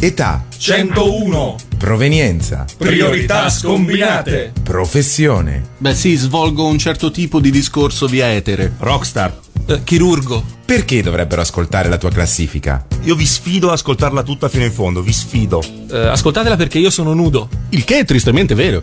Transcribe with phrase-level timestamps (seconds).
[0.00, 8.32] età, 101, provenienza, priorità scombinate, professione, Beh sì, svolgo un certo tipo di discorso via
[8.32, 8.74] etere.
[8.78, 9.38] rockstar.
[9.66, 10.42] Eh, chirurgo.
[10.64, 12.86] perché dovrebbero ascoltare la tua classifica?
[13.02, 15.62] Io vi sfido a ascoltarla tutta fino in fondo, vi sfido.
[15.90, 17.48] Eh, ascoltatela perché io sono nudo.
[17.70, 18.82] Il che è tristemente vero.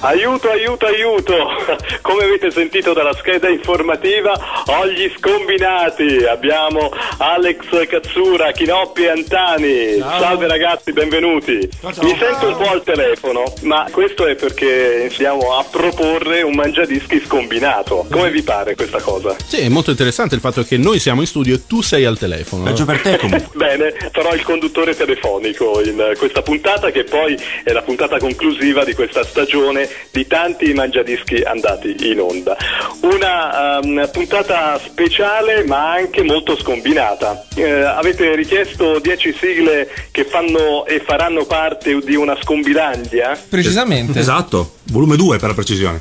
[0.00, 1.34] Aiuto, aiuto, aiuto!
[2.02, 4.32] Come avete sentito dalla scheda informativa,
[4.66, 6.24] ho gli scombinati.
[6.24, 9.98] Abbiamo Alex Katsura, Chinoppi e Antani.
[9.98, 11.68] Salve ragazzi, benvenuti.
[12.02, 17.20] Mi sento un po' al telefono, ma questo è perché stiamo a proporre un mangiadischi
[17.26, 18.06] scombinato.
[18.08, 19.34] Come vi pare questa cosa?
[19.44, 22.16] Sì, è molto interessante il fatto che noi siamo in studio e tu sei al
[22.16, 22.62] telefono.
[22.62, 23.48] Peggio per te comunque.
[23.58, 28.94] Bene, sarò il conduttore telefonico in questa puntata che poi è la puntata conclusiva di
[28.94, 32.56] questa stagione di tanti mangiadischi andati in onda.
[33.02, 37.46] Una ehm, puntata speciale ma anche molto scombinata.
[37.54, 43.38] Eh, avete richiesto 10 sigle che fanno e faranno parte di una scombilandia?
[43.48, 44.18] Precisamente.
[44.18, 45.98] Esatto, volume 2 per la precisione.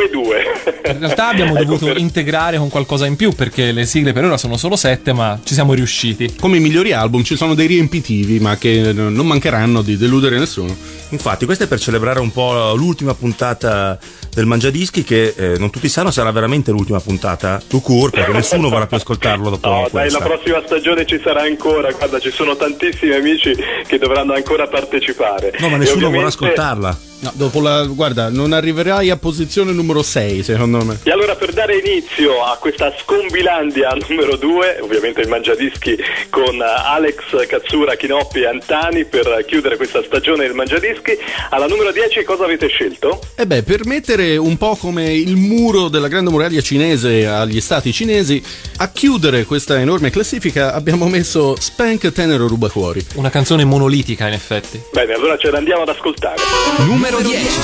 [0.00, 0.92] Volume 2.
[0.92, 4.24] In realtà abbiamo Ecco, dovuto per- integrare con qualcosa in più perché le sigle per
[4.24, 6.34] ora sono solo sette, ma ci siamo riusciti.
[6.38, 10.74] Come i migliori album ci sono dei riempitivi, ma che non mancheranno di deludere nessuno.
[11.10, 13.98] Infatti, questo è per celebrare un po' l'ultima puntata
[14.32, 18.68] del Mangiadischi, che eh, non tutti sanno sarà veramente l'ultima puntata to court, perché nessuno
[18.68, 20.18] vorrà più ascoltarlo dopo No, dai, questa.
[20.20, 21.90] la prossima stagione ci sarà ancora.
[21.90, 23.54] Guarda, ci sono tantissimi amici
[23.86, 25.52] che dovranno ancora partecipare.
[25.58, 26.98] No, ma nessuno vorrà ovviamente- ascoltarla.
[27.20, 27.84] No, dopo la.
[27.84, 30.98] guarda, non arriverai a posizione numero 6, secondo me.
[31.02, 35.98] E allora per dare inizio a questa scombilandia numero 2, ovviamente il Mangiadischi
[36.30, 41.18] con eh, Alex Katsura, Chinoppi e Antani per chiudere questa stagione del Mangiadischi,
[41.50, 43.20] alla numero 10 cosa avete scelto?
[43.34, 47.92] E beh, per mettere un po' come il muro della grande muraglia cinese agli stati
[47.92, 48.42] cinesi,
[48.78, 53.04] a chiudere questa enorme classifica abbiamo messo Spank Tenero Rubacuori.
[53.16, 54.80] Una canzone monolitica, in effetti.
[54.90, 56.40] Bene, allora ce l'andiamo ad ascoltare.
[56.86, 57.60] Numero 10.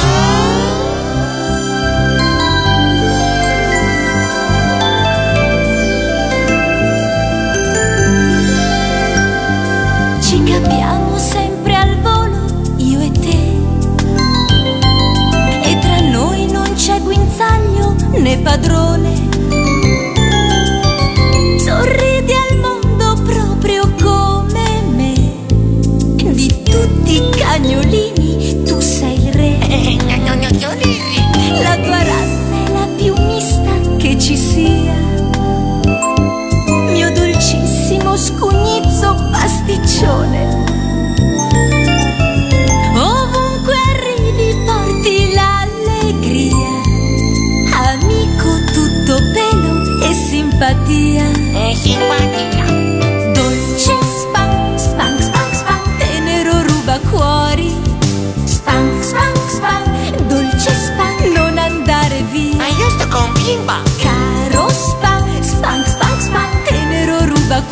[10.21, 12.37] Ci capiamo sempre al volo,
[12.79, 13.39] io e te.
[15.63, 19.15] E tra noi non c'è guinzaglio né padrone.
[21.65, 25.15] Sorridi al mondo proprio come me.
[26.17, 28.26] Di tutti i cagnolini
[29.85, 30.86] no, no, no, no, no.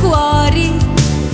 [0.01, 0.73] Cuori.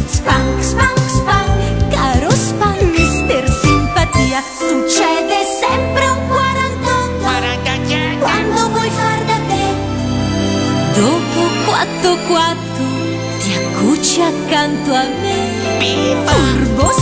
[0.06, 4.42] Spank, spank, spank, caro spank, mister simpatia.
[4.58, 9.64] Succede sempre un 48 quando vuoi far da te.
[11.00, 12.84] Dopo quattro quattro
[13.40, 15.38] ti accucci accanto a me.
[16.24, 16.99] Furbo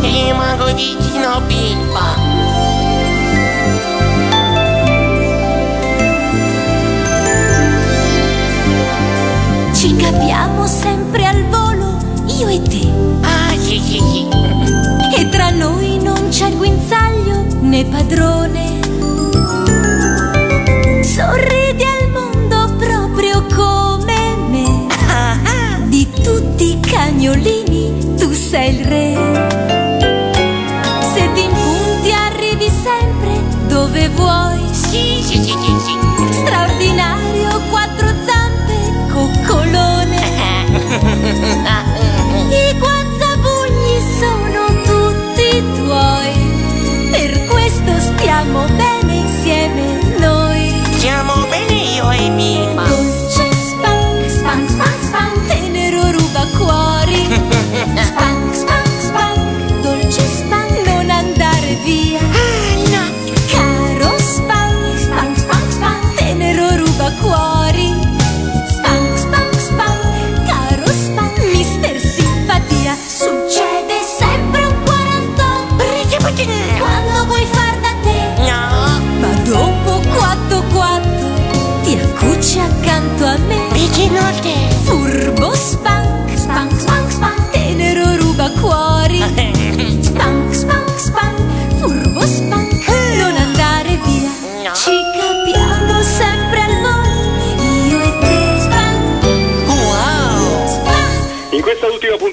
[0.00, 2.28] rimango vicino a Pippa.
[9.72, 11.98] Ci capiamo sempre al volo,
[12.38, 12.88] io e te.
[13.22, 14.26] Ah, sì, sì, sì.
[15.16, 18.79] E tra noi non c'è guinzaglio né padrone.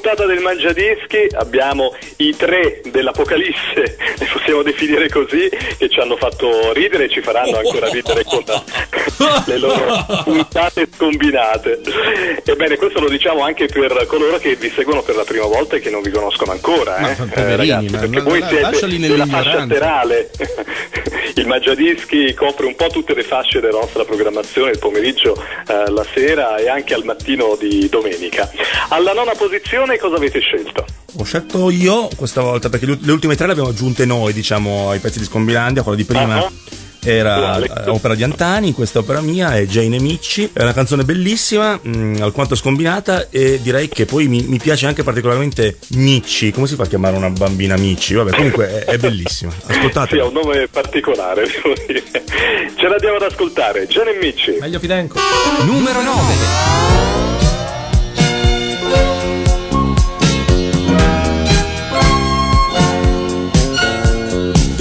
[0.07, 6.71] Puntata del Mangiadischi abbiamo i tre dell'Apocalisse, li possiamo definire così, che ci hanno fatto
[6.71, 8.43] ridere e ci faranno ancora ridere con
[9.45, 11.81] le loro puntate scombinate.
[12.45, 15.79] Ebbene, questo lo diciamo anche per coloro che vi seguono per la prima volta e
[15.81, 19.07] che non vi conoscono ancora, Ma eh, poverini, eh, ragazzi, ma- perché ma- voi siete
[19.07, 20.29] della fascia serale.
[21.35, 25.35] Il Mangiadischi copre un po' tutte le fasce della nostra programmazione, il pomeriggio,
[25.67, 28.49] eh, la sera e anche al mattino di domenica.
[28.89, 30.85] Alla nona posizione cosa avete scelto?
[31.15, 34.99] Ho scelto io questa volta perché le ultime tre le abbiamo aggiunte noi, diciamo, ai
[34.99, 35.81] pezzi di Scombilandia.
[35.81, 36.51] Quella di prima Ah.
[37.03, 40.49] era eh, opera di Antani, questa opera mia è Jane e Micci.
[40.51, 45.03] È una canzone bellissima, mh, alquanto scombinata e direi che poi mi, mi piace anche
[45.03, 46.51] particolarmente Micci.
[46.51, 48.13] Come si fa a chiamare una bambina Micci?
[48.13, 49.53] Vabbè, comunque è, è bellissima.
[50.15, 52.03] Sì, ha un nome particolare, devo dire.
[52.75, 53.87] Ce l'andiamo ad ascoltare.
[53.87, 54.57] Gian e Micci.
[54.59, 55.17] Meglio Fidenco.
[55.65, 57.36] Numero 9.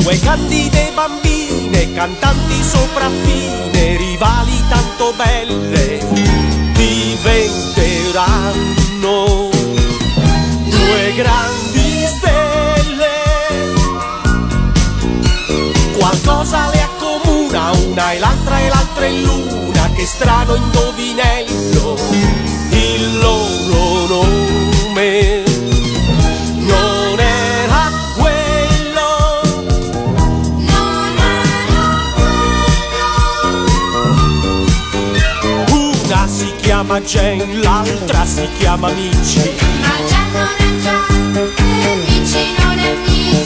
[0.07, 5.99] Due candide bambine, cantanti sopraffine, rivali tanto belle,
[6.75, 9.51] diventeranno
[10.63, 13.11] due grandi stelle.
[15.99, 21.99] Qualcosa le accomuna, una e l'altra e l'altra è luna, che strano indovinello,
[22.71, 25.46] il loro nome
[37.07, 39.55] Jane, l'altra si chiama Mici.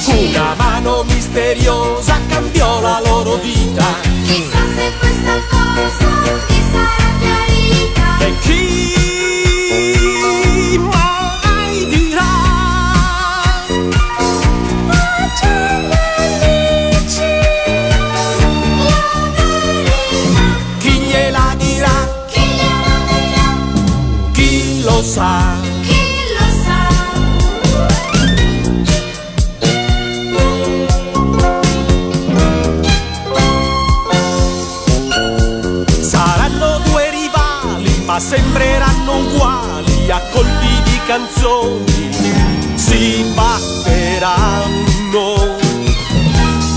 [0.07, 3.85] Una mano misteriosa cambiò la loro vita.
[4.25, 6.60] Chissà se questa cosa
[41.41, 42.11] canzoni.
[42.75, 44.79] Si batteranno.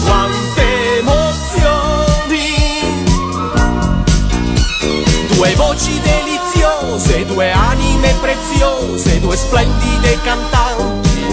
[0.06, 2.42] Quante emozioni!
[5.36, 11.26] Due voci deliziose, due anime preziose, due splendide cantanti.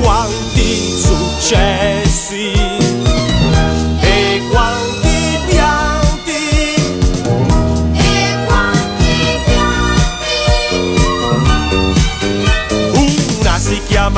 [0.00, 2.23] Quanti successi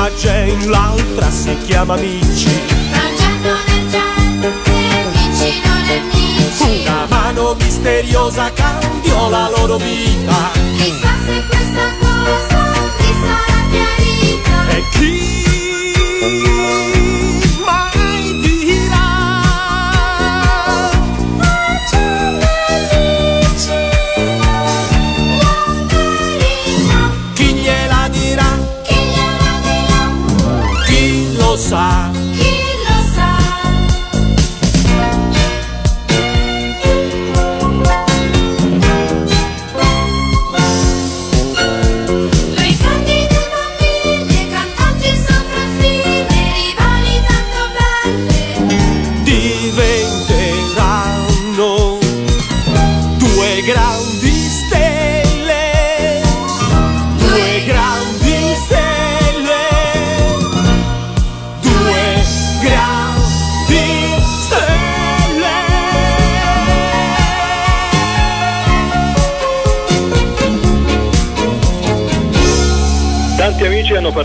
[0.07, 2.49] si chiama Jane, l'altra si chiama Mici.
[6.85, 10.51] Una mano misteriosa cambiò la loro vita.
[10.77, 14.67] Chissà se questa cosa ti sarà chiarita.
[14.69, 16.56] E chi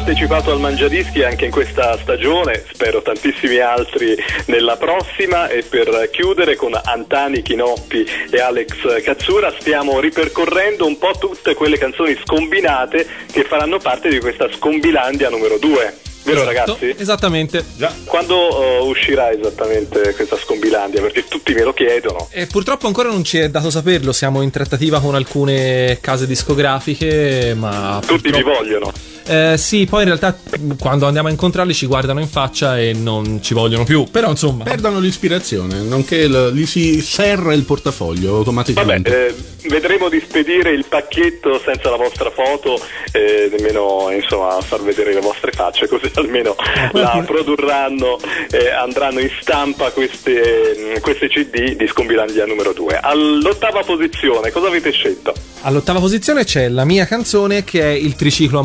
[0.04, 4.16] partecipato al Mangiadischi anche in questa stagione, spero tantissimi altri
[4.46, 11.12] nella prossima e per chiudere con Antani Chinoppi e Alex Cazzura stiamo ripercorrendo un po'
[11.20, 15.94] tutte quelle canzoni scombinate che faranno parte di questa Scombilandia numero 2.
[16.24, 16.94] Vero Esatto, ragazzi?
[16.98, 17.64] Esattamente.
[18.04, 21.00] Quando eh, uscirà esattamente questa Scombilandia?
[21.00, 22.28] Perché tutti me lo chiedono.
[22.32, 27.54] E purtroppo ancora non ci è dato saperlo, siamo in trattativa con alcune case discografiche,
[27.56, 28.92] ma Tutti vi purtroppo- vogliono.
[29.26, 32.92] Eh, sì, poi in realtà mh, quando andiamo a incontrarli ci guardano in faccia e
[32.92, 34.04] non ci vogliono più.
[34.10, 34.64] Però insomma.
[34.64, 39.26] Perdono l'ispirazione, nonché l- gli si serra il portafoglio Vabbè, automaticamente.
[39.28, 39.34] eh,
[39.68, 42.80] vedremo di spedire il pacchetto senza la vostra foto
[43.12, 46.54] e nemmeno insomma far vedere le vostre facce, così almeno
[46.92, 48.18] la produrranno
[48.50, 52.98] e andranno in stampa queste, queste CD di Scombilandia numero 2.
[53.00, 55.32] All'ottava posizione, cosa avete scelto?
[55.62, 58.62] All'ottava posizione c'è la mia canzone che è Il triciclo a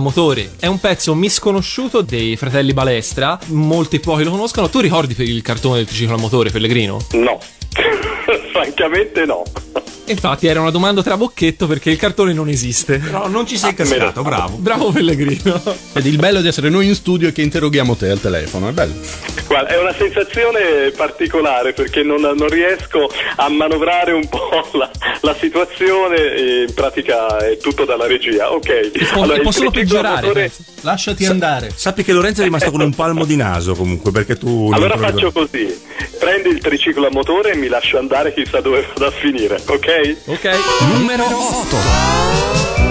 [0.60, 4.70] È un pezzo misconosciuto dei fratelli Balestra, molti poi lo conoscono.
[4.70, 7.00] Tu ricordi il cartone del triciclo a motore, Pellegrino?
[7.14, 7.40] No,
[8.52, 9.44] francamente no.
[10.08, 12.98] Infatti era una domanda tra bocchetto perché il cartone non esiste.
[13.12, 14.56] No, non ci sei cascato, bravo.
[14.58, 15.62] Bravo Pellegrino.
[15.94, 18.72] Ed il bello di essere noi in studio è che interroghiamo te al telefono, è
[18.72, 18.94] bello.
[19.48, 24.90] Guarda, è una sensazione particolare perché non, non riesco a manovrare un po' la,
[25.22, 28.52] la situazione e in pratica è tutto dalla regia.
[28.52, 30.64] Ok, può- il può solo peggiorare, motore- penso.
[30.82, 31.70] Lasciati andare.
[31.74, 34.70] Sappi che Lorenzo è rimasto con un palmo di naso comunque perché tu...
[34.74, 35.68] Allora faccio così,
[36.20, 39.97] prendi il triciclo a motore e mi lascio andare chissà dove vado a finire, ok?
[40.28, 40.46] Ok.
[40.94, 42.87] Numero 8.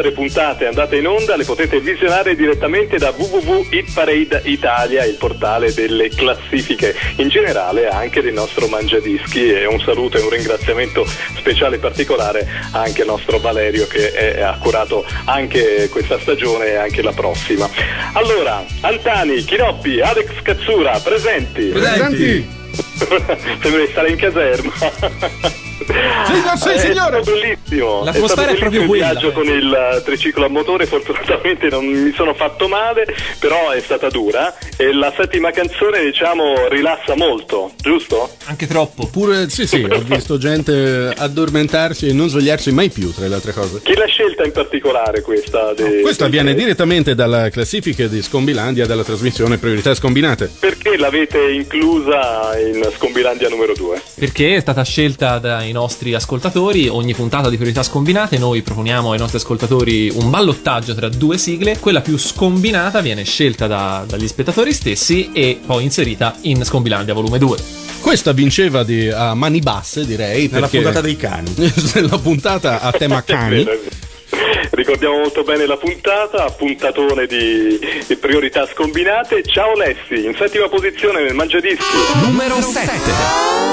[0.00, 6.08] Altre puntate andate in onda le potete visionare direttamente da www.hitparade Italia, il portale delle
[6.08, 11.78] classifiche in generale anche del nostro Mangiadischi e un saluto e un ringraziamento speciale e
[11.78, 17.68] particolare anche al nostro Valerio che ha curato anche questa stagione e anche la prossima.
[18.14, 21.66] Allora, Altani, Chinoppi, Alex Cazzura, presenti.
[21.66, 22.48] Presenti.
[23.60, 25.68] Sembra di stare in caserma.
[25.86, 27.18] Signor, sì, Eh, signore.
[27.18, 28.04] È bellissimo.
[28.04, 29.10] L'atmosfera è, è stato proprio bellissimo il quella.
[29.10, 33.06] viaggio con il eh, triciclo a motore, fortunatamente non mi sono fatto male,
[33.38, 34.56] però è stata dura.
[34.76, 38.30] E la settima canzone, diciamo, rilassa molto, giusto?
[38.46, 39.06] Anche troppo.
[39.08, 43.52] Pure, sì, sì, ho visto gente addormentarsi e non svegliarsi mai più, tra le altre
[43.52, 43.80] cose.
[43.82, 45.72] Chi l'ha scelta in particolare questa?
[45.74, 50.50] de- Questo del- avviene direttamente dalla classifica di Scombilandia della trasmissione Priorità Scombinate.
[50.58, 54.00] Perché l'avete inclusa in Scombilandia numero 2?
[54.16, 55.38] Perché è stata scelta
[55.70, 58.38] dai nostri ascoltatori ogni puntata di priorità scombinate.
[58.38, 61.78] Noi proponiamo ai nostri ascoltatori un ballottaggio tra due sigle.
[61.78, 67.38] Quella più scombinata viene scelta da- dagli spettatori stessi e poi inserita in Scombilandia volume
[67.38, 67.56] 2.
[68.00, 70.48] Questa vinceva di- a mani basse, direi.
[70.50, 71.54] Nella perché- puntata dei cani.
[71.94, 73.66] Nella puntata a tema cani.
[74.72, 79.42] Ricordiamo molto bene la puntata, puntatone di, di priorità scombinate.
[79.44, 81.84] Ciao Lessi, in settima posizione nel Mangiadischi.
[82.24, 83.69] Numero 7.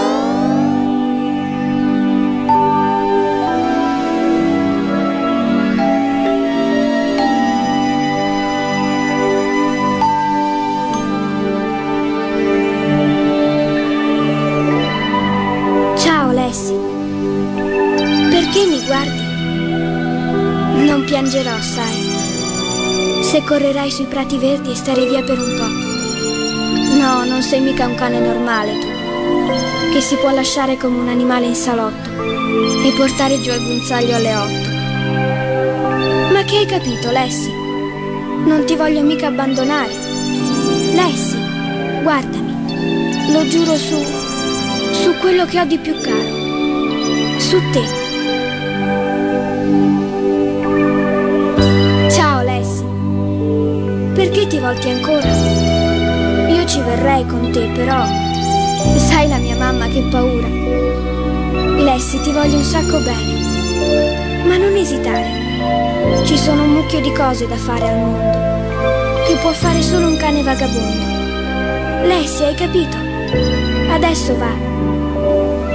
[21.28, 23.24] Piangerò, sai.
[23.24, 26.96] Se correrai sui prati verdi e starei via per un po'.
[26.98, 28.88] No, non sei mica un cane normale tu.
[29.92, 32.10] Che si può lasciare come un animale in salotto
[32.84, 34.70] e portare giù al guinzaglio alle otto.
[36.34, 37.52] Ma che hai capito, Lessi?
[38.46, 39.94] Non ti voglio mica abbandonare.
[40.94, 41.38] Lessi,
[42.04, 43.34] guardami.
[43.34, 43.96] Lo giuro su
[44.94, 47.40] su quello che ho di più caro.
[47.40, 48.07] Su te.
[54.68, 56.50] Perché ti volti ancora?
[56.50, 58.04] Io ci verrei con te, però
[58.98, 60.48] sai la mia mamma che paura.
[61.78, 64.44] Lessi, ti voglio un sacco bene.
[64.46, 66.26] Ma non esitare.
[66.26, 69.26] Ci sono un mucchio di cose da fare al mondo.
[69.26, 72.06] Che può fare solo un cane vagabondo.
[72.06, 72.98] Lessi, hai capito?
[73.90, 74.54] Adesso va.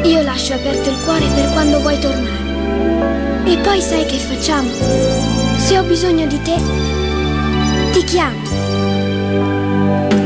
[0.04, 3.44] Io lascio aperto il cuore per quando vuoi tornare.
[3.44, 4.68] E poi sai che facciamo?
[5.56, 6.56] Se ho bisogno di te,
[7.92, 8.71] ti chiamo.
[9.92, 10.21] Animati, io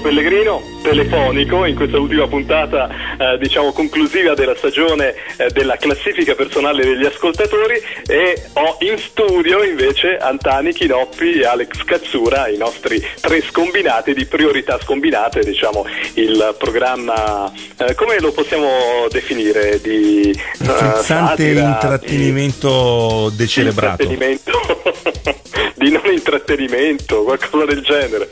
[0.00, 6.84] Pellegrino, telefonico, in questa ultima puntata eh, diciamo conclusiva della stagione eh, della classifica personale
[6.84, 13.42] degli ascoltatori e ho in studio invece Antani Chinoppi e Alex Cazzura, i nostri tre
[13.42, 19.80] scombinati di priorità scombinate, diciamo il programma, eh, come lo possiamo definire?
[19.80, 24.02] Di Frizzante satira, intrattenimento di decelebrato.
[24.02, 25.34] intrattenimento.
[25.76, 28.28] di non intrattenimento, qualcosa del genere,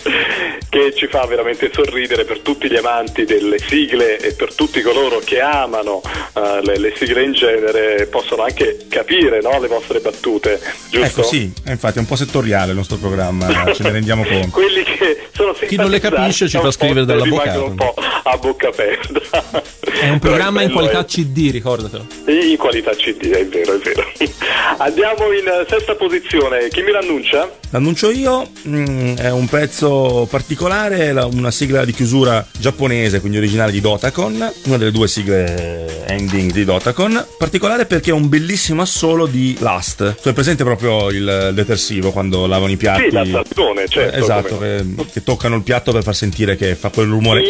[0.68, 5.20] che ci fa veramente sorridere per tutti gli amanti delle sigle e per tutti coloro
[5.24, 6.00] che amano
[6.34, 10.60] eh, le, le sigle in genere, possono anche capire no, le vostre battute,
[10.90, 11.06] giusto?
[11.06, 14.48] Ecco sì, eh, infatti è un po' settoriale il nostro programma, ce ne rendiamo conto.
[14.50, 18.68] Quelli che sono Chi non le capisce ci fa scrivere rimangono un po' a bocca
[18.68, 19.62] aperta.
[19.94, 22.06] È un programma in qualità è- CD, ricordatelo.
[22.26, 24.04] in qualità CD, è vero, è vero.
[24.78, 26.68] Andiamo in sesta posizione.
[26.68, 27.48] Chi mi l'annuncia?
[27.70, 33.70] L'annuncio io, mm, è un pezzo particolare, la- una sigla di chiusura giapponese, quindi originale
[33.72, 39.26] di Dotacon, una delle due sigle ending di Dotacon, particolare perché è un bellissimo assolo
[39.26, 43.04] di Last, cioè presente proprio il detersivo quando lavano i piatti.
[43.04, 44.16] Sì, la stazione, certo.
[44.16, 47.42] Eh, esatto, che, che toccano il piatto per far sentire che fa quel rumore.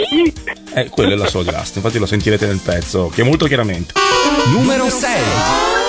[0.75, 3.93] Eh, quello è l'assolo di Last, infatti lo sentirete nel pezzo, che è molto chiaramente.
[4.53, 5.84] Numero 6.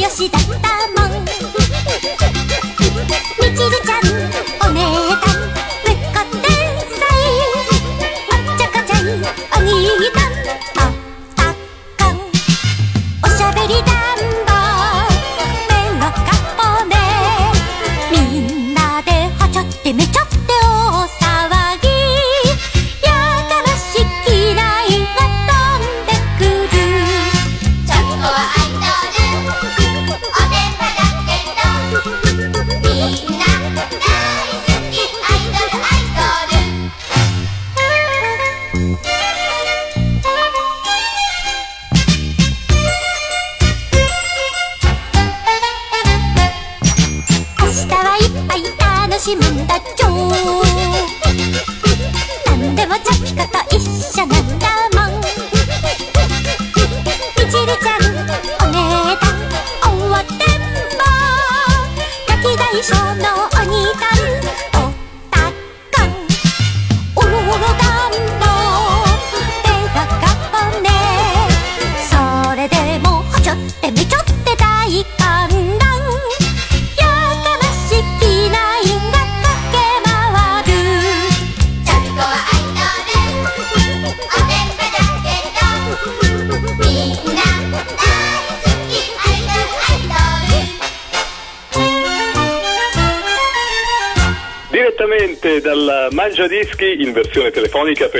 [0.00, 0.79] 仲良しだった。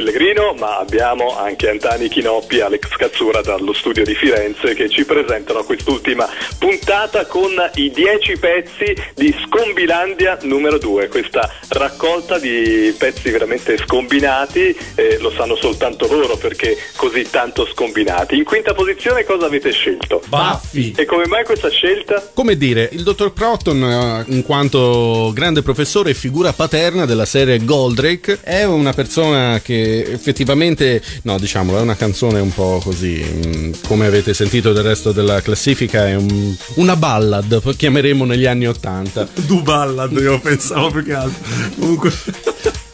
[0.01, 5.05] Pellegrino, ma abbiamo anche Antani Chinoppi e Alex Cazzura dallo studio di Firenze che ci
[5.05, 6.27] presentano quest'ultima
[6.61, 14.77] puntata con i 10 pezzi di Scombilandia numero 2, questa raccolta di pezzi veramente scombinati,
[14.95, 18.37] e lo sanno soltanto loro perché così tanto scombinati.
[18.37, 20.23] In quinta posizione cosa avete scelto?
[20.29, 20.95] Baffi.
[20.99, 22.31] E come mai questa scelta?
[22.35, 27.65] Come dire, il dottor Crotton, eh, in quanto grande professore e figura paterna della serie
[27.65, 33.73] Goldrake, è una persona che effettivamente, no, diciamolo, è una canzone un po' così, mm,
[33.87, 39.29] come avete sentito del resto della classifica, è un- una ballad, chiameremo negli anni Ottanta.
[39.35, 41.43] Du ballad, io pensavo più che altro.
[41.79, 42.13] Comunque.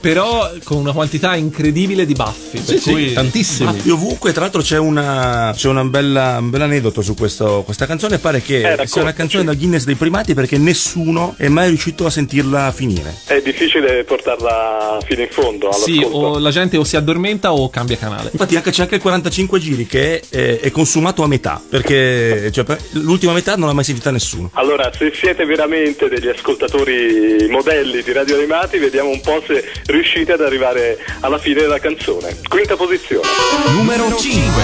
[0.01, 2.59] Però con una quantità incredibile di baffi.
[2.61, 7.15] per cui Baffi ovunque, tra l'altro c'è, una, c'è una bella, un bel aneddoto su
[7.15, 8.99] questo- questa canzone, pare che sia raccontaci.
[9.01, 13.15] una canzone da Guinness dei primati perché nessuno è mai riuscito a sentirla finire.
[13.27, 17.97] È difficile portarla fino in fondo Sì, o la gente o si addormenta o cambia
[17.97, 18.29] canale.
[18.33, 22.65] Infatti anche, c'è anche il 45 giri che è, è consumato a metà, perché cioè,
[22.65, 24.51] per- l'ultima metà non l'ha mai sentita nessuno.
[24.55, 30.33] Allora, se siete veramente degli ascoltatori modelli di radio animati, vediamo un po' se riuscite
[30.33, 32.37] ad arrivare alla fine della canzone.
[32.49, 33.27] Quinta posizione.
[33.75, 34.63] Numero 5.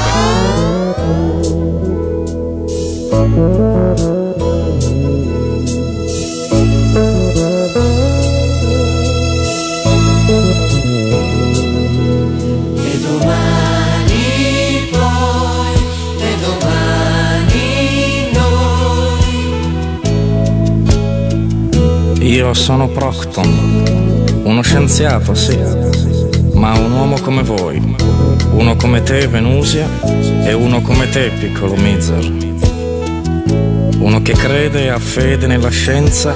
[12.74, 15.74] E domani poi,
[16.18, 17.62] e domani
[22.18, 22.34] noi.
[22.34, 25.56] Io sono Procton, uno scienziato, sì.
[26.54, 27.80] ma un uomo come voi,
[28.52, 29.86] uno come te, Venusia,
[30.44, 32.30] e uno come te, piccolo Mizar.
[33.98, 36.34] Uno che crede e ha fede nella scienza,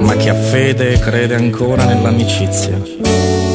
[0.00, 2.80] ma che ha fede e crede ancora nell'amicizia.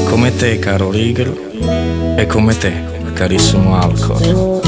[0.09, 2.73] Come te, caro Rigel, e come te,
[3.13, 4.62] carissimo Alcor.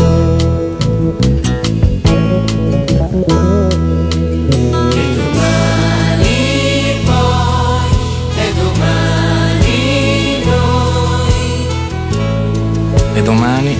[13.26, 13.76] Domani,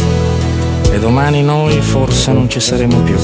[0.92, 3.16] e domani noi forse non ci saremo più.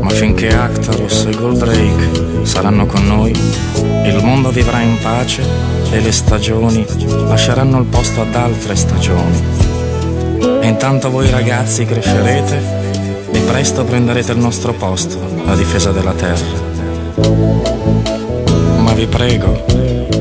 [0.00, 5.42] Ma finché Actarus e Goldrake saranno con noi, il mondo vivrà in pace
[5.90, 6.86] e le stagioni
[7.26, 9.42] lasceranno il posto ad altre stagioni.
[10.60, 12.62] E intanto voi ragazzi crescerete
[13.32, 16.60] e presto prenderete il nostro posto a difesa della terra.
[18.78, 19.64] Ma vi prego,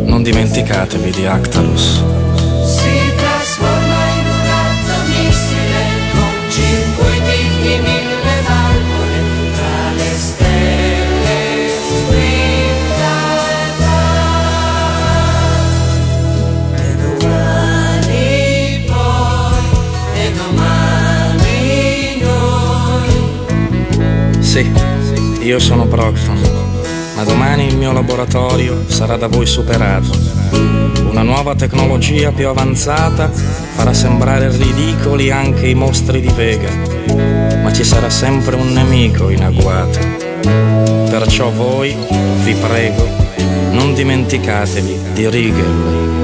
[0.05, 2.20] non dimenticatevi di Actarus.
[24.51, 24.69] Sì,
[25.43, 26.37] io sono Procton,
[27.15, 30.09] ma domani il mio laboratorio sarà da voi superato.
[31.09, 36.69] Una nuova tecnologia più avanzata farà sembrare ridicoli anche i mostri di Vega,
[37.63, 39.99] ma ci sarà sempre un nemico in agguato.
[41.09, 41.95] Perciò voi,
[42.43, 43.07] vi prego,
[43.71, 46.20] non dimenticatevi di Rigel.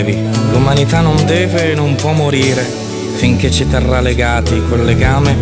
[0.00, 2.62] Ricordatevi, l'umanità non deve e non può morire
[3.16, 5.36] finché ci terrà legati quel legame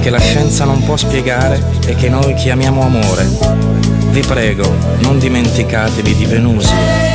[0.00, 3.26] che la scienza non può spiegare e che noi chiamiamo amore.
[4.10, 4.70] Vi prego,
[5.00, 7.11] non dimenticatevi di Venusia.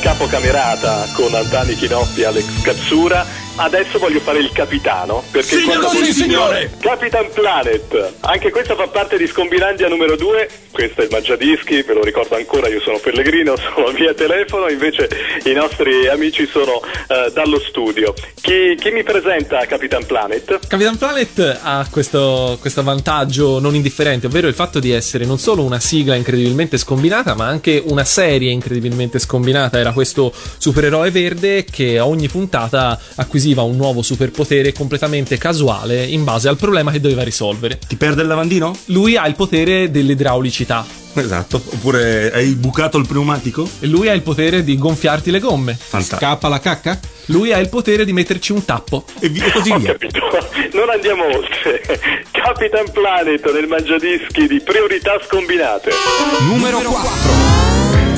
[0.00, 5.22] Capocamerata con Antani Chinoppi e Alex Cazzura, adesso voglio fare il capitano.
[5.30, 6.70] Perché Signor sì, signore!
[6.80, 11.94] Capitan Planet, anche questa fa parte di Scombinandia numero 2, questo è il Mangiadischi, ve
[11.94, 15.08] lo ricordo ancora, io sono Pellegrino, sono via telefono, invece
[15.44, 18.14] i nostri amici sono eh, dallo studio.
[18.40, 20.66] Chi, chi mi presenta Capitan Planet?
[20.66, 25.62] Capitan Planet ha questo, questo vantaggio non indifferente, ovvero il fatto di essere non solo
[25.62, 29.78] una sigla incredibilmente scombinata, ma anche una serie incredibilmente scombinata.
[29.78, 36.24] Era questo supereroe verde che a ogni puntata acquisiva un nuovo superpotere completamente casuale in
[36.24, 37.78] base al problema che doveva risolvere.
[37.86, 38.76] Ti perde il lavandino?
[38.86, 40.86] Lui ha il potere dell'idraulicità.
[41.14, 41.56] Esatto.
[41.72, 43.68] Oppure hai bucato il pneumatico?
[43.80, 45.76] E lui ha il potere di gonfiarti le gomme.
[45.78, 46.16] Fantastico.
[46.20, 46.98] Scappa la cacca?
[47.26, 49.04] Lui ha il potere di metterci un tappo.
[49.18, 49.92] E via così Ho via.
[49.92, 50.20] capito,
[50.78, 51.82] non andiamo oltre.
[52.30, 55.90] Capitan Planet nel Mangiadischi di priorità scombinate.
[56.48, 58.09] Numero 4.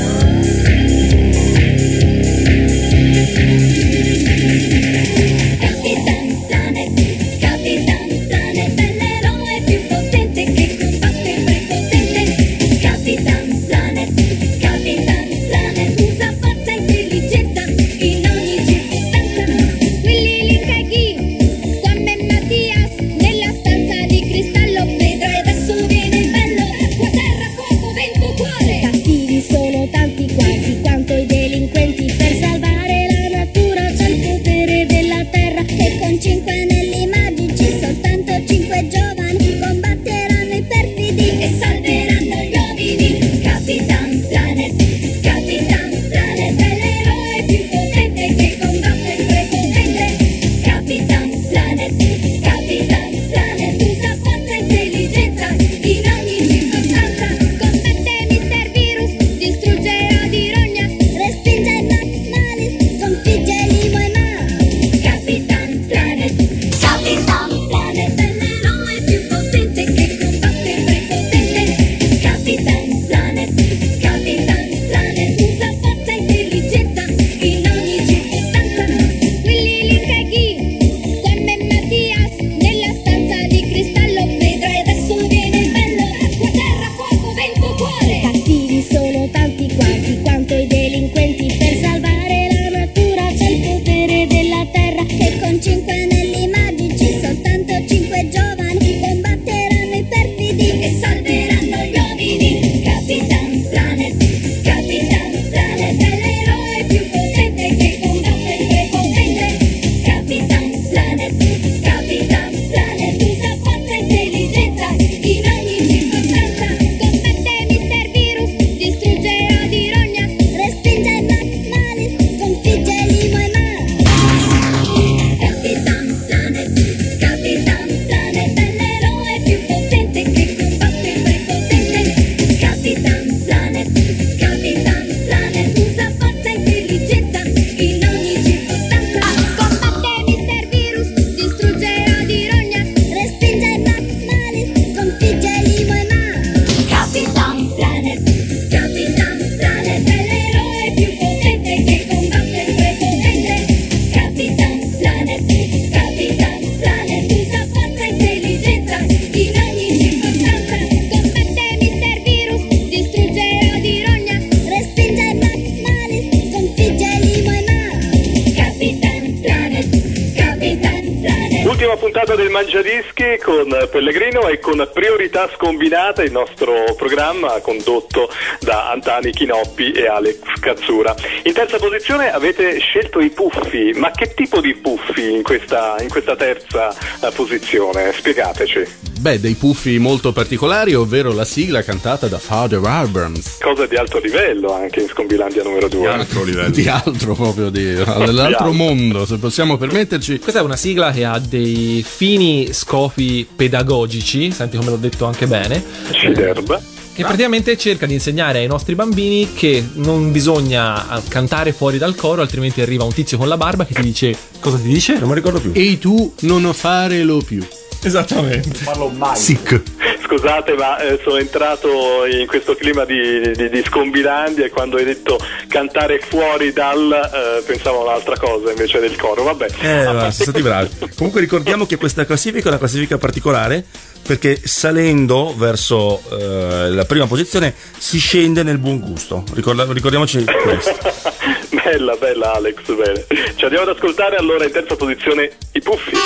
[175.43, 178.29] Priorità Scombinata, il nostro programma condotto
[178.61, 181.15] da Antani Chinoppi e Alex Cazzura.
[181.45, 186.09] In terza posizione avete scelto i puffi, ma che tipo di puffi in questa, in
[186.09, 188.13] questa terza eh, posizione?
[188.13, 189.12] Spiegateci.
[189.23, 193.59] Beh, dei puffi molto particolari, ovvero la sigla cantata da Father Abrams.
[193.61, 196.71] Cose di alto livello anche in Scombilandia numero 2.
[196.73, 198.73] Di altro proprio, di, dell'altro altro.
[198.73, 200.41] mondo, se possiamo permetterci.
[200.41, 205.47] Questa è una sigla che ha dei fini scopi pedagogici, senti come l'ho detto anche
[205.47, 205.81] bene.
[206.11, 206.83] Ciderba.
[207.15, 212.17] Che praticamente cerca di insegnare ai nostri bambini che non bisogna eh, cantare fuori dal
[212.17, 214.37] coro, altrimenti arriva un tizio con la barba che ti dice.
[214.59, 215.17] Cosa ti dice?
[215.21, 215.71] Non mi ricordo più.
[215.75, 217.65] E tu non farelo più.
[218.07, 218.81] Esattamente.
[218.85, 219.37] Parlo mai.
[219.37, 219.81] Sick.
[220.25, 225.05] Scusate, ma eh, sono entrato in questo clima di, di, di Scombilandia e quando hai
[225.05, 225.39] detto
[225.69, 229.43] cantare fuori dal eh, pensavo a un'altra cosa invece del coro.
[229.45, 229.67] Vabbè.
[229.81, 230.91] Eh, ma siete stati bravi.
[231.17, 233.85] Comunque ricordiamo che questa classifica è una classifica particolare
[234.23, 239.45] perché salendo verso eh, la prima posizione si scende nel buon gusto.
[239.53, 241.61] Ricorda- ricordiamoci questo.
[241.83, 243.27] bella, bella Alex, bene.
[243.57, 246.17] Ci andiamo ad ascoltare allora in terza posizione i puffi.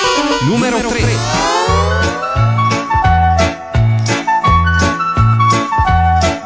[0.49, 1.01] Numero 3.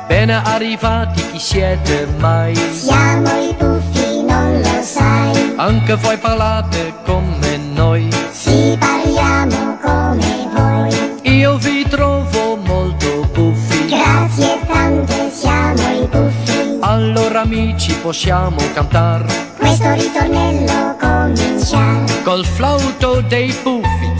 [0.06, 2.54] Bene arrivati, chi siete mai?
[2.54, 5.54] Siamo i puffi, non lo sai.
[5.56, 8.08] Anche voi parlate come noi.
[8.30, 11.34] Sì, parliamo come voi.
[11.36, 12.49] Io vi trovo
[17.80, 19.24] Amici possiamo cantare
[19.56, 22.04] Questo ritornello comincia.
[22.22, 24.19] col flauto dei puffi.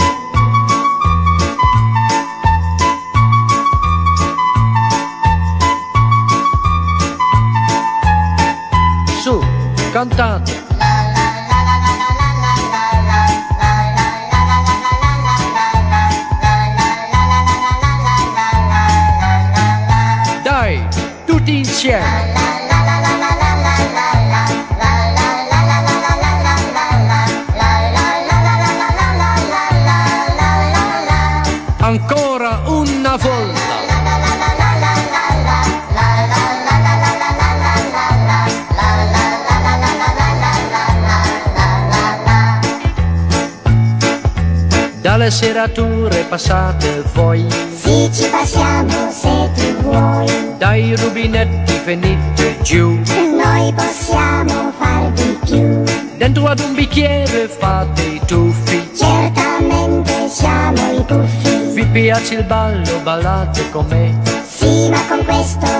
[45.31, 50.26] Dalle serature passate voi, Sì, ci passiamo se tu vuoi.
[50.58, 55.85] dai rubinetti venite giù, Noi possiamo far di più.
[56.16, 61.74] dentro ad un bicchiere fate i tuffi, Certamente siamo i puffi.
[61.74, 64.12] vi piace il ballo, ballate con me,
[64.44, 65.79] Sì, ma con questo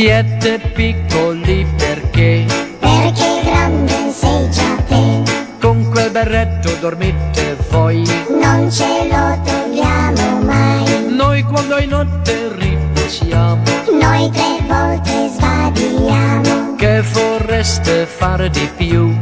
[0.00, 2.46] Siete piccoli perché
[2.78, 5.22] Perché grande sei già te.
[5.60, 8.02] con quel berretto dormite voi.
[8.40, 11.04] Non ce lo togliamo mai.
[11.14, 13.62] Noi quando è notte riposiamo,
[14.00, 16.76] Noi tre volte sbadigliamo.
[16.76, 19.14] che vorreste fare di più?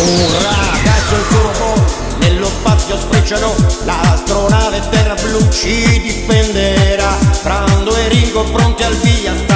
[0.00, 3.54] Un ragazzo e il suo robot nello spazio sfrecciano
[3.84, 9.47] L'astronave terra blu ci difenderà Brando e Ringo pronti al via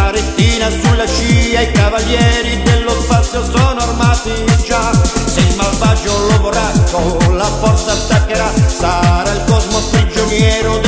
[0.62, 4.32] Starettina sulla scia I cavalieri dello spazio sono armati
[4.64, 4.92] già.
[5.24, 10.81] Se il malvagio lo vorrà con la forza attaccherà Sarà il cosmo prigioniero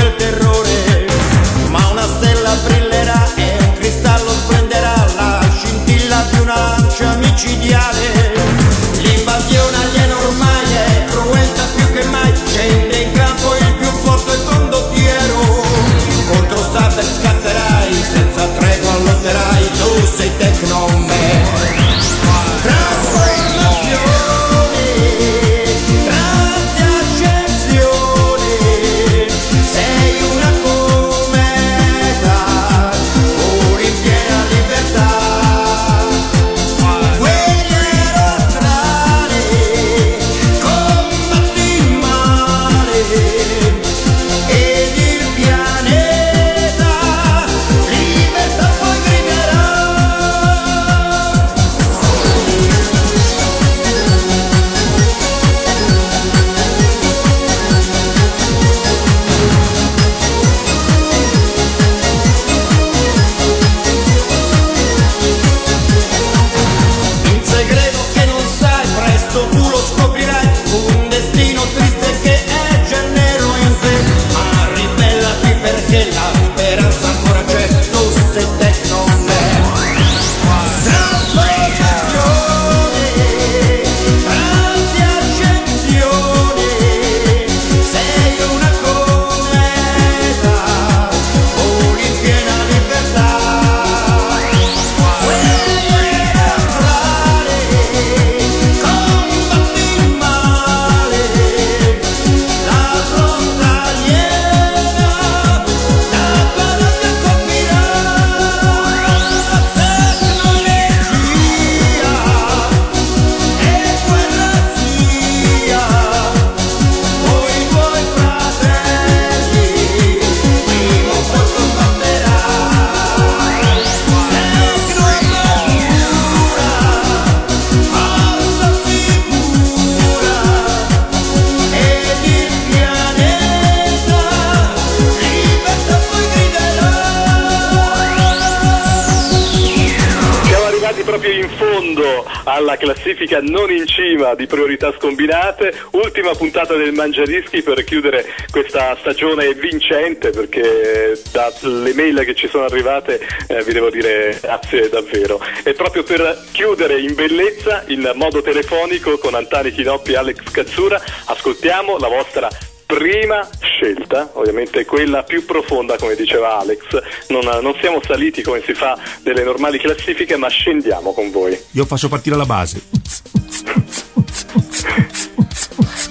[143.25, 145.75] classifica non in cima di priorità scombinate.
[145.93, 152.65] Ultima puntata del Mangiadischi per chiudere questa stagione vincente perché dalle mail che ci sono
[152.65, 155.41] arrivate eh, vi devo dire grazie davvero.
[155.63, 161.01] E proprio per chiudere in bellezza in modo telefonico con Antani Chinoppi e Alex Cazzura
[161.27, 162.49] ascoltiamo la vostra
[162.95, 166.83] prima scelta, ovviamente quella più profonda come diceva Alex,
[167.29, 171.59] non, non siamo saliti come si fa delle normali classifiche ma scendiamo con voi.
[171.73, 172.83] Io faccio partire la base.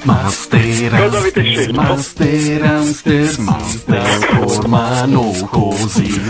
[0.03, 1.73] Master, Cosa avete scelto?
[1.73, 4.01] Master, Master, Master,
[4.41, 6.21] formano così.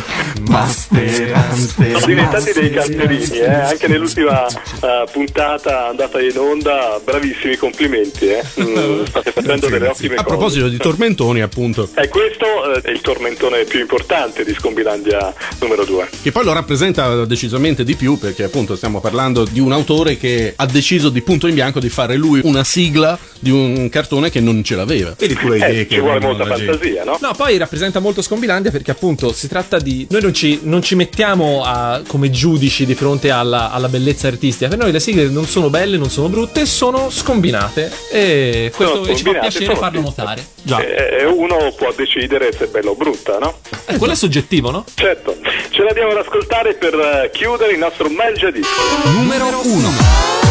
[0.47, 3.49] Master, Master, Sono diventati dei canterini, eh?
[3.51, 8.43] anche nell'ultima eh, puntata andata in onda, bravissimi complimenti, eh?
[8.61, 10.36] Mm, state facendo delle ottime A cose.
[10.36, 15.84] proposito di tormentoni, appunto, E questo eh, è il tormentone più importante di Scombilandia numero
[15.84, 16.09] 2.
[16.21, 20.53] che poi lo rappresenta decisamente di più perché appunto stiamo parlando di un autore che
[20.55, 24.30] ha deciso di punto in bianco di fare lui una sigla di un un cartone
[24.30, 25.16] che non ce l'aveva.
[25.18, 27.18] Vedi tu le Eh, idee che ci vuole molta fantasia, no?
[27.22, 30.05] No, poi rappresenta molto Scombilandia perché appunto si tratta di...
[30.09, 34.68] Noi non ci, non ci mettiamo a- come giudici di fronte alla, alla bellezza artistica,
[34.68, 39.07] per noi le sigle non sono belle, non sono brutte, sono scombinate e questo Sono
[39.07, 40.05] e ci fa piacere farlo sì.
[40.05, 40.45] notare.
[40.66, 43.59] Eh, uno può decidere se è bella o brutta, no?
[43.86, 44.86] Eh, quello è soggettivo, no?
[44.93, 45.38] Certo,
[45.70, 48.70] ce l'andiamo ad ascoltare per eh, chiudere il nostro mangiadischi.
[49.16, 50.42] Numero 1.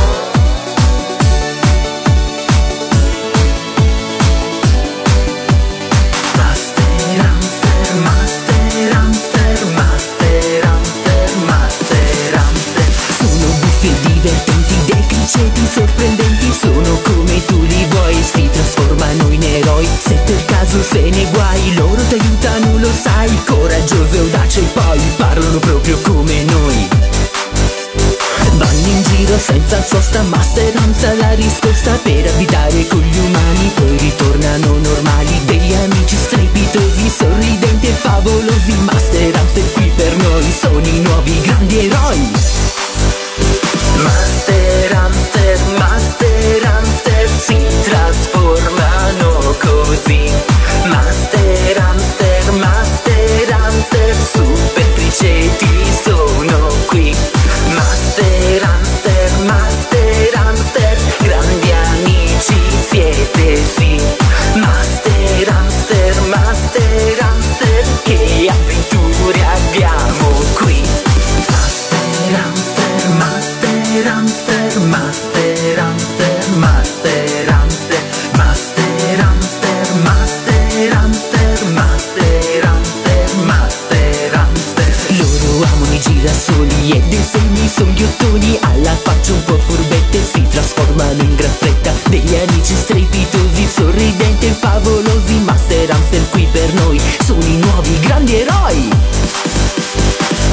[92.72, 97.00] Amici strepitosi, sorridenti e favolosi Master Hamster qui per noi.
[97.24, 98.88] Sono i nuovi grandi eroi.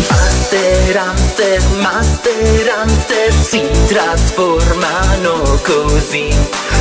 [0.09, 6.35] Master Hamster, Master Hamster si trasformano così.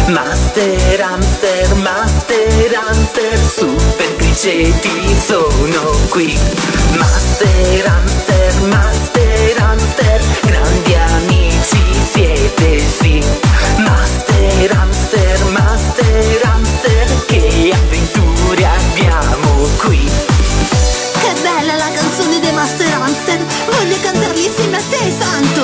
[0.09, 6.37] Master Hamster, Master Hamster, super criceti sono qui.
[6.97, 11.83] Master Hamster, Master Hamster, grandi amici
[12.13, 13.48] siete sì
[15.99, 20.09] Master Hamster, che avventure abbiamo qui
[21.19, 23.45] Che bella la canzone dei Master Hamster!
[23.69, 25.63] Voglio cantarli insieme a te, Santo!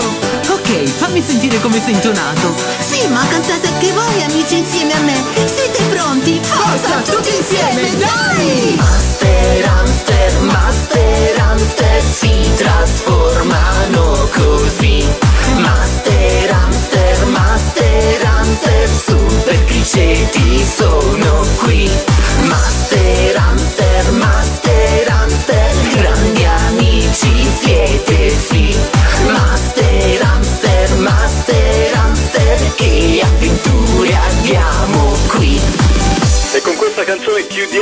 [0.52, 5.22] Ok, fammi sentire come sei intonato Sì, ma cantate anche voi, amici, insieme a me!
[5.54, 6.40] Siete pronti?
[6.42, 8.74] Forza, tutti insieme, dai!
[8.76, 14.03] Master Hamster, Master Hamster si trasformano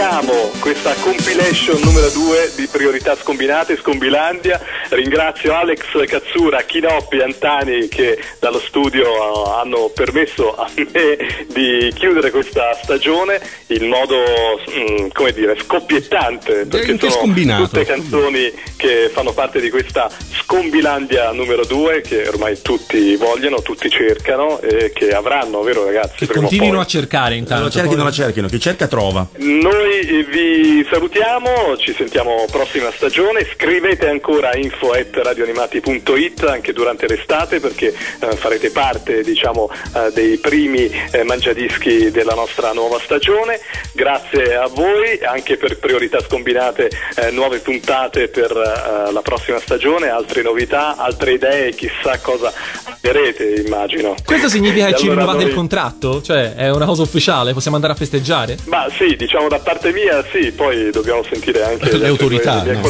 [0.02, 4.58] canzone chiudiamo questa compilation numero 2 di Priorità Scombinate, Scombilandia.
[4.88, 12.30] Ringrazio Alex Cazzura, Chinoppi, Antani che dallo studio eh, hanno permesso a me di chiudere
[12.30, 16.64] questa stagione in modo, mm, come dire, scoppiettante.
[16.64, 17.64] Perché sono scombinato.
[17.64, 20.10] tutte canzoni che fanno parte di questa
[20.40, 26.24] Scombilandia numero 2 che ormai tutti vogliono, tutti cercano e che avranno, vero ragazzi?
[26.24, 27.68] Che continuino a cercare intanto.
[27.68, 29.26] cerchino, poi- cerchino, chi cerca trova.
[29.36, 37.06] Noi vi salutiamo, ci sentiamo prossima stagione, scrivete ancora a info at radioanimati.it anche durante
[37.06, 43.60] l'estate perché eh, farete parte diciamo eh, dei primi eh, mangiadischi della nostra nuova stagione.
[43.92, 50.08] Grazie a voi anche per priorità scombinate, eh, nuove puntate per eh, la prossima stagione,
[50.08, 52.52] altre novità, altre idee, chissà cosa
[53.00, 54.14] vedrete immagino.
[54.24, 56.22] Questo significa che ci allora rinnovate il noi- contratto?
[56.22, 57.52] Cioè, è una cosa ufficiale?
[57.52, 58.58] Possiamo andare a festeggiare?
[58.66, 62.82] Ma sì, diciamo da parte mia sì, poi dobbiamo sentire anche Le autorità, no?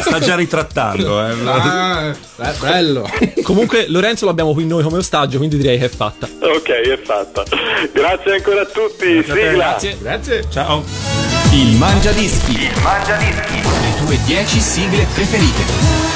[0.00, 1.34] Sta già ritrattando, eh.
[2.38, 3.08] Ah, eh, bello.
[3.42, 6.28] Comunque, Lorenzo l'abbiamo qui noi come ostaggio, quindi direi che è fatta.
[6.40, 7.44] Ok, è fatta.
[7.92, 9.22] Grazie ancora a tutti.
[9.22, 9.52] Grazie.
[9.54, 9.96] Grazie.
[10.00, 10.44] Grazie.
[10.50, 10.84] Ciao.
[11.52, 12.52] Il Mangiadischi.
[12.52, 13.62] Il Mangiadischi.
[13.62, 16.15] Le tue 10 sigle preferite.